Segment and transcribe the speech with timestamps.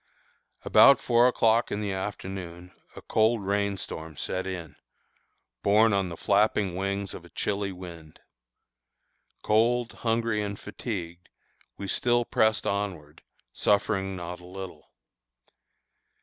[0.65, 4.75] About four o'clock in the afternoon a cold rain storm set in,
[5.61, 8.19] borne on the flapping wings of a chilly wind.
[9.43, 11.29] Cold, hungry, and fatigued,
[11.77, 13.21] we still pressed onward,
[13.53, 14.89] suffering not a little.